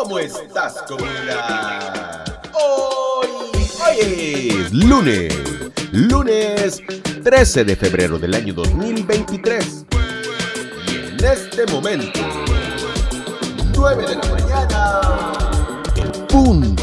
¿Cómo 0.00 0.20
estás, 0.20 0.74
comunidad? 0.86 2.24
Hoy, 2.52 3.26
hoy 3.84 4.48
es 4.48 4.72
lunes, 4.72 5.34
lunes 5.90 6.80
13 7.24 7.64
de 7.64 7.74
febrero 7.74 8.16
del 8.16 8.34
año 8.34 8.54
2023. 8.54 9.86
Y 10.86 10.94
en 10.94 11.24
este 11.24 11.66
momento, 11.66 12.20
9 13.74 14.06
de 14.06 14.14
la 14.14 14.22
mañana, 14.28 15.00
el 15.96 16.12
punto 16.26 16.77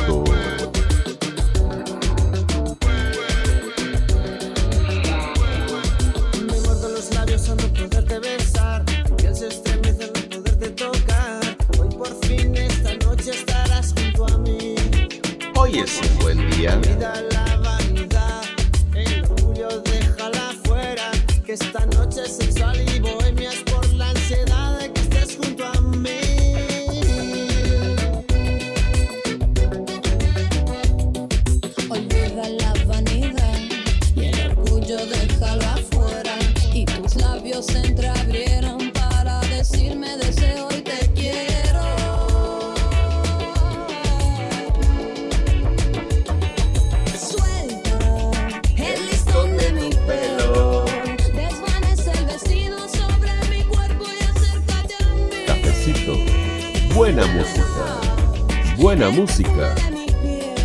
buena 57.15 57.33
música, 57.33 58.75
buena 58.77 59.09
música 59.09 59.75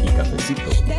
y 0.02 0.08
cafecito. 0.16 0.89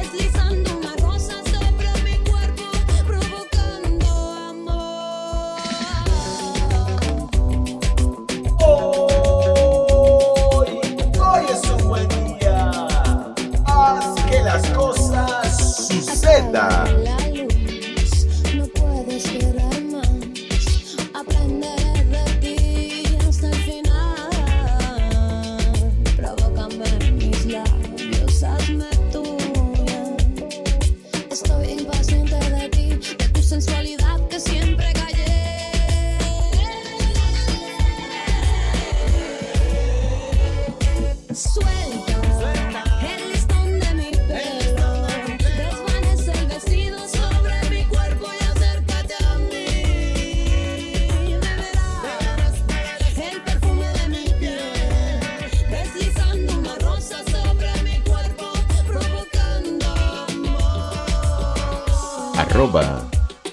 arroba 62.61 63.09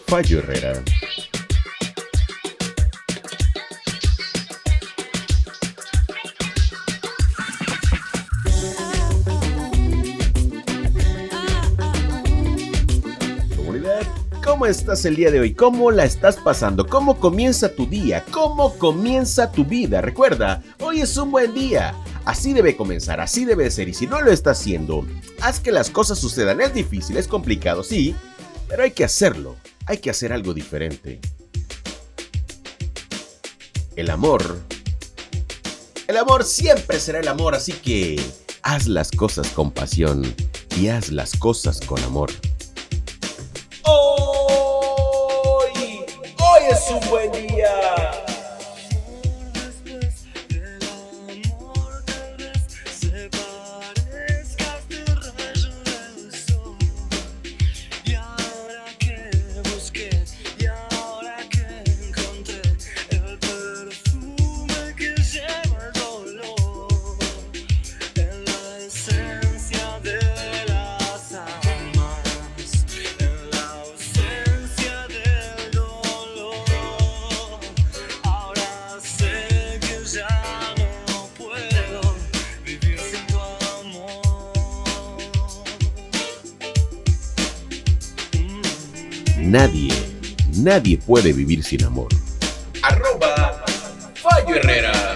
Fallo 0.06 0.38
Herrera. 0.40 0.82
¿Cómo 14.44 14.66
estás 14.66 15.04
el 15.06 15.16
día 15.16 15.30
de 15.30 15.40
hoy? 15.40 15.54
¿Cómo 15.54 15.90
la 15.90 16.04
estás 16.04 16.36
pasando? 16.36 16.86
¿Cómo 16.86 17.18
comienza 17.18 17.74
tu 17.74 17.86
día? 17.86 18.24
¿Cómo 18.30 18.76
comienza 18.76 19.50
tu 19.50 19.64
vida? 19.64 20.02
Recuerda, 20.02 20.62
hoy 20.80 21.00
es 21.00 21.16
un 21.16 21.30
buen 21.30 21.54
día. 21.54 21.94
Así 22.26 22.52
debe 22.52 22.76
comenzar, 22.76 23.20
así 23.20 23.46
debe 23.46 23.70
ser. 23.70 23.88
Y 23.88 23.94
si 23.94 24.06
no 24.06 24.20
lo 24.20 24.30
estás 24.30 24.60
haciendo, 24.60 25.06
haz 25.40 25.60
que 25.60 25.72
las 25.72 25.88
cosas 25.88 26.18
sucedan. 26.18 26.60
Es 26.60 26.74
difícil, 26.74 27.16
es 27.16 27.28
complicado, 27.28 27.82
sí, 27.82 28.14
pero 28.68 28.82
hay 28.82 28.90
que 28.90 29.04
hacerlo, 29.04 29.56
hay 29.86 29.98
que 29.98 30.10
hacer 30.10 30.32
algo 30.32 30.52
diferente. 30.52 31.20
El 33.96 34.10
amor. 34.10 34.60
El 36.06 36.16
amor 36.16 36.44
siempre 36.44 37.00
será 37.00 37.20
el 37.20 37.28
amor, 37.28 37.54
así 37.54 37.72
que 37.72 38.20
haz 38.62 38.86
las 38.86 39.10
cosas 39.10 39.48
con 39.48 39.70
pasión 39.70 40.34
y 40.76 40.88
haz 40.88 41.10
las 41.10 41.34
cosas 41.36 41.80
con 41.80 42.02
amor. 42.04 42.30
Hoy, 43.84 45.70
hoy 46.38 46.62
es 46.70 46.90
un 46.90 47.10
buen 47.10 47.32
día. 47.32 47.77
Nadie, 89.38 89.92
nadie 90.56 90.98
puede 90.98 91.32
vivir 91.32 91.62
sin 91.62 91.84
amor. 91.84 92.08
Arroba 92.82 93.64
Fallo 94.14 94.56
Herrera. 94.56 95.07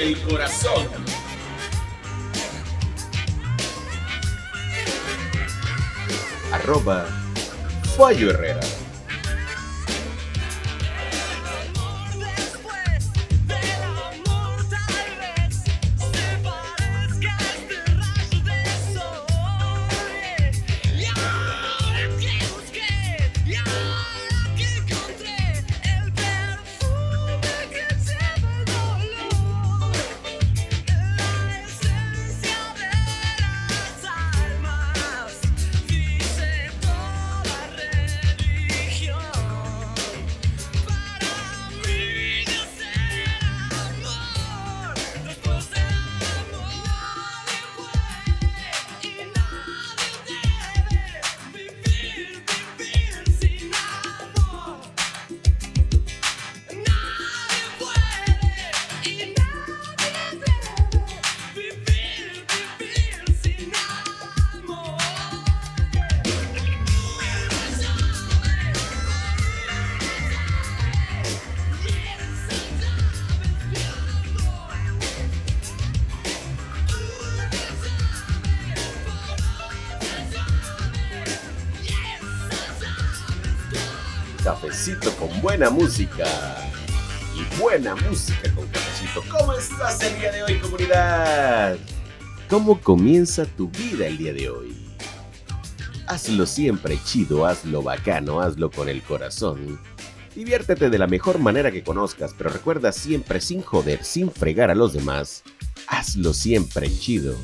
del 0.00 0.18
corazón. 0.22 0.88
Arroba 6.52 7.06
Fallo 7.98 8.30
Herrera. 8.30 8.69
Cafecito 84.42 85.10
con 85.16 85.40
buena 85.40 85.70
música. 85.70 86.24
Y 87.36 87.60
buena 87.60 87.94
música 87.94 88.52
con 88.54 88.66
cafecito. 88.68 89.22
¿Cómo 89.30 89.52
estás 89.52 90.02
el 90.02 90.18
día 90.18 90.32
de 90.32 90.42
hoy, 90.42 90.58
comunidad? 90.58 91.78
¿Cómo 92.48 92.80
comienza 92.80 93.44
tu 93.44 93.68
vida 93.68 94.06
el 94.06 94.18
día 94.18 94.32
de 94.32 94.50
hoy? 94.50 94.76
Hazlo 96.06 96.46
siempre 96.46 96.98
chido, 97.04 97.46
hazlo 97.46 97.82
bacano, 97.82 98.40
hazlo 98.40 98.70
con 98.70 98.88
el 98.88 99.02
corazón. 99.02 99.80
Diviértete 100.34 100.90
de 100.90 100.98
la 100.98 101.06
mejor 101.06 101.38
manera 101.38 101.70
que 101.70 101.84
conozcas, 101.84 102.34
pero 102.36 102.50
recuerda 102.50 102.92
siempre 102.92 103.40
sin 103.40 103.62
joder, 103.62 104.04
sin 104.04 104.30
fregar 104.30 104.70
a 104.70 104.74
los 104.74 104.92
demás. 104.92 105.44
Hazlo 105.86 106.32
siempre 106.32 106.90
chido. 106.90 107.36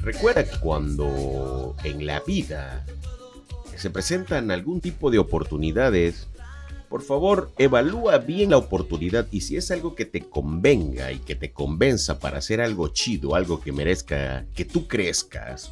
Recuerda 0.00 0.44
que 0.44 0.58
cuando 0.58 1.76
en 1.84 2.06
la 2.06 2.20
vida 2.20 2.84
se 3.76 3.90
presentan 3.90 4.50
algún 4.50 4.80
tipo 4.80 5.10
de 5.10 5.18
oportunidades, 5.18 6.28
por 6.88 7.02
favor 7.02 7.52
evalúa 7.58 8.18
bien 8.18 8.50
la 8.50 8.56
oportunidad 8.56 9.26
y 9.30 9.42
si 9.42 9.56
es 9.56 9.70
algo 9.70 9.94
que 9.94 10.04
te 10.04 10.22
convenga 10.22 11.12
y 11.12 11.18
que 11.18 11.34
te 11.34 11.52
convenza 11.52 12.18
para 12.18 12.38
hacer 12.38 12.60
algo 12.60 12.88
chido, 12.88 13.34
algo 13.34 13.60
que 13.60 13.72
merezca 13.72 14.46
que 14.54 14.64
tú 14.64 14.86
crezcas, 14.86 15.70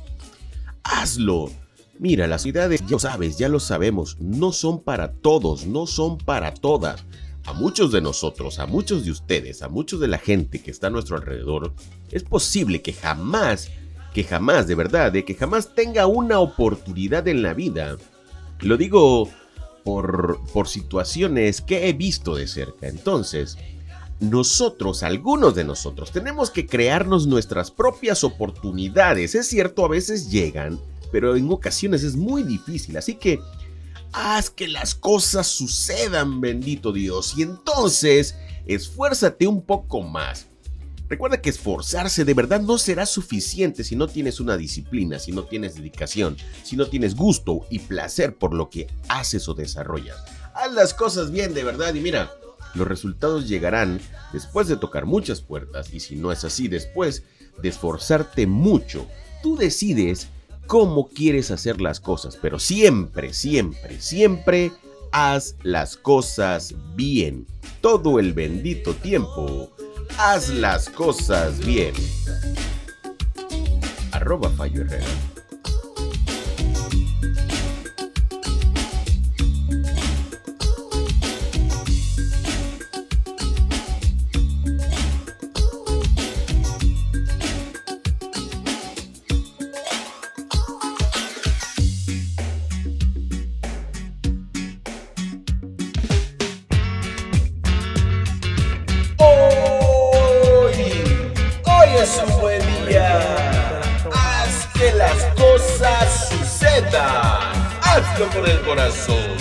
hazlo. 0.83 1.51
Mira, 1.99 2.27
las 2.27 2.43
ciudades, 2.43 2.81
ya 2.83 2.91
lo 2.91 2.99
sabes, 2.99 3.39
ya 3.39 3.49
lo 3.49 3.59
sabemos, 3.59 4.19
no 4.21 4.53
son 4.53 4.83
para 4.83 5.13
todos, 5.13 5.67
no 5.67 5.87
son 5.87 6.19
para 6.19 6.53
todas. 6.53 7.05
A 7.47 7.53
muchos 7.53 7.93
de 7.93 8.01
nosotros, 8.01 8.59
a 8.59 8.67
muchos 8.67 9.05
de 9.05 9.13
ustedes, 9.13 9.63
a 9.63 9.69
muchos 9.69 10.01
de 10.01 10.09
la 10.09 10.19
gente 10.19 10.61
que 10.61 10.73
está 10.73 10.89
a 10.89 10.91
nuestro 10.91 11.17
alrededor, 11.17 11.73
es 12.11 12.25
posible 12.25 12.83
que 12.83 12.93
jamás, 12.93 13.71
que 14.13 14.25
jamás, 14.25 14.67
de 14.67 14.75
verdad, 14.75 15.13
de 15.13 15.25
que 15.25 15.35
jamás 15.35 15.75
tenga 15.75 16.07
una 16.09 16.41
oportunidad 16.41 17.29
en 17.29 17.43
la 17.43 17.55
vida. 17.55 17.97
Lo 18.61 18.77
digo 18.77 19.31
por, 19.85 20.41
por 20.53 20.67
situaciones 20.67 21.61
que 21.61 21.89
he 21.89 21.93
visto 21.93 22.35
de 22.35 22.49
cerca. 22.49 22.89
Entonces, 22.89 23.57
nosotros, 24.19 25.05
algunos 25.05 25.55
de 25.55 25.63
nosotros, 25.63 26.11
tenemos 26.11 26.51
que 26.51 26.67
crearnos 26.67 27.29
nuestras 27.29 27.71
propias 27.71 28.25
oportunidades. 28.25 29.37
Es 29.37 29.47
cierto, 29.47 29.85
a 29.85 29.89
veces 29.89 30.31
llegan, 30.31 30.81
pero 31.13 31.37
en 31.37 31.49
ocasiones 31.51 32.03
es 32.03 32.17
muy 32.17 32.43
difícil. 32.43 32.97
Así 32.97 33.15
que 33.15 33.39
haz 34.17 34.49
que 34.49 34.67
las 34.67 34.95
cosas 34.95 35.47
sucedan, 35.47 36.41
bendito 36.41 36.91
Dios. 36.91 37.35
Y 37.37 37.43
entonces, 37.43 38.35
esfuérzate 38.67 39.47
un 39.47 39.63
poco 39.63 40.01
más. 40.01 40.47
Recuerda 41.09 41.41
que 41.41 41.51
esforzarse 41.51 42.25
de 42.25 42.35
verdad 42.35 42.61
no 42.61 42.79
será 42.79 43.07
suficiente 43.07 43.85
si 43.85 43.95
no 43.95 44.09
tienes 44.09 44.41
una 44.41 44.57
disciplina, 44.57 45.19
si 45.19 45.31
no 45.31 45.45
tienes 45.45 45.77
dedicación, 45.77 46.37
si 46.65 46.77
no 46.77 46.87
tienes 46.87 47.15
gusto 47.15 47.67
y 47.71 47.79
placer 47.79 48.37
por 48.37 48.55
lo 48.55 48.71
que 48.71 48.89
haces 49.09 49.49
o 49.49 49.55
desarrollas. 49.55 50.17
Haz 50.55 50.73
las 50.73 50.95
cosas 50.95 51.31
bien 51.31 51.55
de 51.55 51.63
verdad 51.63 51.95
y 51.95 52.01
mira, 52.01 52.33
los 52.75 52.89
resultados 52.89 53.47
llegarán 53.47 54.01
después 54.33 54.67
de 54.67 54.77
tocar 54.77 55.05
muchas 55.05 55.43
puertas 55.43 55.93
y 55.93 56.01
si 56.01 56.17
no 56.17 56.33
es 56.33 56.43
así, 56.43 56.67
después 56.67 57.23
de 57.63 57.69
esforzarte 57.69 58.47
mucho. 58.47 59.07
Tú 59.43 59.57
decides 59.57 60.29
cómo 60.67 61.09
quieres 61.09 61.51
hacer 61.51 61.81
las 61.81 62.01
cosas, 62.01 62.39
pero 62.41 62.59
siempre, 62.59 63.33
siempre, 63.33 64.01
siempre 64.01 64.73
haz 65.13 65.57
las 65.63 65.97
cosas 65.97 66.75
bien. 66.95 67.47
Todo 67.81 68.19
el 68.19 68.33
bendito 68.33 68.95
tiempo. 68.95 69.71
Haz 70.19 70.49
las 70.49 70.89
cosas 70.89 71.59
bien. 71.65 71.95
Arroba 74.13 74.51
Herrera. 74.67 75.05
Sucedan. 106.77 107.69
Hazlo 107.83 108.29
con 108.29 108.47
el 108.47 108.61
corazón. 108.63 109.37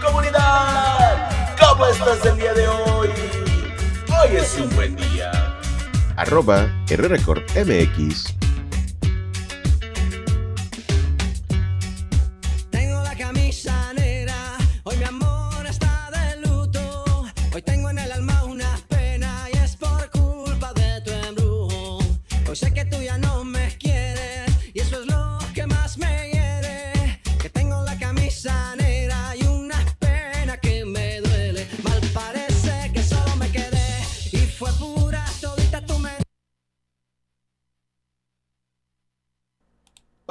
Comunidad, 0.00 1.56
¿cómo 1.60 1.86
estás 1.86 2.24
el 2.26 2.36
día 2.36 2.52
de 2.54 2.68
hoy? 2.68 3.08
Hoy 4.08 4.36
es 4.36 4.58
un 4.58 4.74
buen 4.74 4.96
día. 4.96 5.30
Arroba 6.16 6.68
Herrera. 6.88 7.16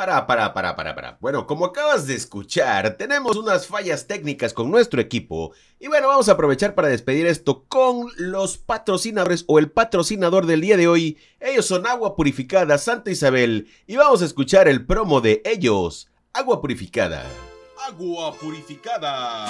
Para, 0.02 0.26
para, 0.26 0.52
para, 0.52 0.76
para, 0.76 0.96
para. 0.96 1.18
Bueno, 1.22 1.46
como 1.46 1.64
acabas 1.64 2.08
de 2.08 2.16
escuchar, 2.16 2.98
tenemos 2.98 3.38
unas 3.38 3.68
fallas 3.68 4.08
técnicas 4.08 4.52
con 4.52 4.72
nuestro 4.72 5.00
equipo. 5.00 5.54
Y 5.80 5.90
bueno, 5.90 6.08
vamos 6.08 6.28
a 6.28 6.32
aprovechar 6.32 6.74
para 6.74 6.88
despedir 6.88 7.28
esto 7.28 7.66
con 7.68 8.12
los 8.18 8.58
patrocinadores 8.58 9.46
o 9.48 9.60
el 9.60 9.70
patrocinador 9.70 10.48
del 10.48 10.62
día 10.62 10.76
de 10.76 10.88
hoy. 10.88 11.20
Ellos 11.40 11.68
son 11.68 11.86
Agua 11.86 12.16
Purificada 12.16 12.80
Santa 12.80 13.12
Isabel. 13.12 13.68
Y 13.86 13.96
vamos 13.96 14.24
a 14.24 14.26
escuchar 14.26 14.68
el 14.68 14.88
promo 14.88 15.22
de 15.22 15.44
ellos. 15.46 16.10
Agua 16.34 16.62
Purificada. 16.62 17.24
Agua 17.88 18.34
Purificada. 18.34 19.50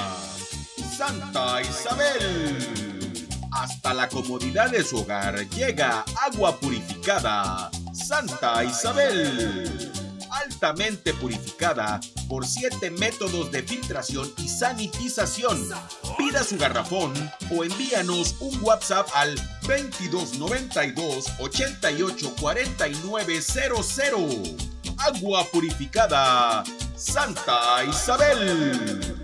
Santa 0.98 1.62
Isabel. 1.62 2.91
Hasta 3.53 3.93
la 3.93 4.10
comodidad 4.10 4.70
de 4.70 4.84
su 4.84 4.98
hogar 4.98 5.48
llega 5.51 6.03
agua 6.22 6.60
purificada. 6.60 7.72
Santa 7.93 8.65
Isabel 8.65 9.91
altamente 10.31 11.13
purificada 11.13 12.00
por 12.27 12.45
siete 12.45 12.89
métodos 12.89 13.51
de 13.51 13.61
filtración 13.63 14.31
y 14.38 14.47
sanitización. 14.47 15.69
Pida 16.17 16.43
su 16.43 16.57
garrafón 16.57 17.13
o 17.51 17.63
envíanos 17.63 18.35
un 18.39 18.57
WhatsApp 18.63 19.07
al 19.13 19.35
2292 19.61 21.25
88 21.39 22.35
49 22.39 23.41
00. 23.41 24.27
Agua 24.97 25.45
purificada 25.51 26.63
Santa 26.95 27.83
Isabel. 27.85 29.17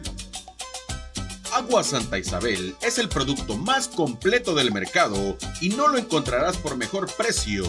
Agua 1.54 1.84
Santa 1.84 2.20
Isabel 2.20 2.76
es 2.82 2.98
el 2.98 3.10
producto 3.10 3.58
más 3.58 3.88
completo 3.88 4.54
del 4.54 4.72
mercado 4.72 5.38
y 5.62 5.70
no 5.70 5.88
lo 5.88 5.98
encontrarás 5.98 6.58
por 6.58 6.76
mejor 6.76 7.10
precio. 7.16 7.64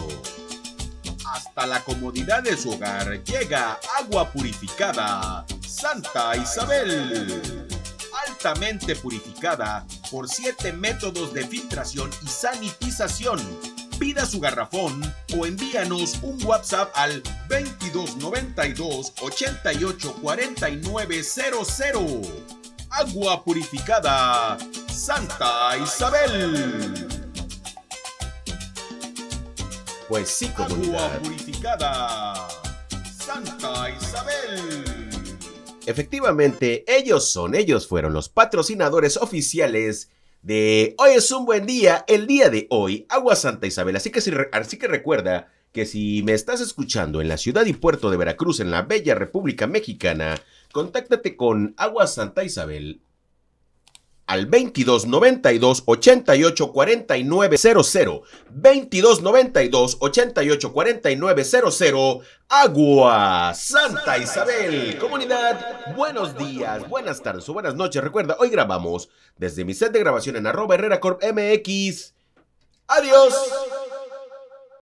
Hasta 1.59 1.67
la 1.67 1.83
comodidad 1.83 2.41
de 2.41 2.55
su 2.55 2.71
hogar 2.71 3.21
llega 3.25 3.77
agua 3.99 4.31
purificada 4.31 5.45
Santa 5.67 6.37
Isabel. 6.37 7.41
Altamente 8.29 8.95
purificada 8.95 9.85
por 10.09 10.29
siete 10.29 10.71
métodos 10.71 11.33
de 11.33 11.45
filtración 11.45 12.09
y 12.23 12.27
sanitización. 12.27 13.41
Pida 13.99 14.25
su 14.25 14.39
garrafón 14.39 15.01
o 15.37 15.45
envíanos 15.45 16.19
un 16.21 16.41
WhatsApp 16.45 16.91
al 16.95 17.21
2292 17.49 19.15
88 19.19 20.15
49 20.21 21.23
00. 21.23 22.21
Agua 22.89 23.43
purificada 23.43 24.57
Santa 24.87 25.77
Isabel. 25.77 27.08
Pues 30.09 30.27
sí, 30.29 30.47
Agua 30.47 30.67
comunidad. 30.67 31.21
purificada. 31.21 32.33
Santa 33.15 33.91
Isabel. 33.91 35.07
Efectivamente, 35.85 36.83
ellos 36.87 37.31
son, 37.31 37.53
ellos 37.53 37.87
fueron 37.87 38.13
los 38.13 38.27
patrocinadores 38.27 39.17
oficiales 39.17 40.09
de 40.41 40.95
Hoy 40.97 41.11
es 41.11 41.31
un 41.31 41.45
buen 41.45 41.67
día, 41.67 42.05
el 42.07 42.25
día 42.25 42.49
de 42.49 42.65
hoy, 42.71 43.05
Agua 43.07 43.35
Santa 43.35 43.67
Isabel. 43.67 43.95
Así 43.95 44.09
que, 44.09 44.19
si 44.21 44.31
así 44.51 44.79
que 44.79 44.87
recuerda 44.87 45.53
que 45.71 45.85
si 45.85 46.23
me 46.23 46.33
estás 46.33 46.59
escuchando 46.59 47.21
en 47.21 47.27
la 47.27 47.37
ciudad 47.37 47.67
y 47.67 47.73
puerto 47.73 48.09
de 48.09 48.17
Veracruz, 48.17 48.59
en 48.59 48.71
la 48.71 48.81
bella 48.81 49.13
República 49.13 49.67
Mexicana, 49.67 50.41
contáctate 50.71 51.37
con 51.37 51.75
Agua 51.77 52.07
Santa 52.07 52.43
Isabel 52.43 53.03
al 54.29 54.45
22 54.45 55.07
92 55.07 55.83
88 55.87 56.71
49 56.71 57.57
00 57.57 58.21
22 58.51 59.21
92 59.23 59.97
88 59.99 60.71
49 60.71 61.43
00 61.43 62.21
Agua 62.47 63.53
Santa 63.55 64.19
Isabel. 64.19 64.99
Comunidad, 64.99 65.95
buenos 65.95 66.37
días, 66.37 66.87
buenas 66.87 67.23
tardes 67.23 67.49
o 67.49 67.53
buenas 67.53 67.73
noches. 67.73 68.03
Recuerda, 68.03 68.37
hoy 68.39 68.49
grabamos 68.49 69.09
desde 69.35 69.65
mi 69.65 69.73
set 69.73 69.91
de 69.91 69.99
grabación 69.99 70.35
en 70.35 70.45
arroba 70.45 70.75
Herrera 70.75 70.99
Corp 70.99 71.23
MX 71.23 72.13
Adiós 72.87 73.33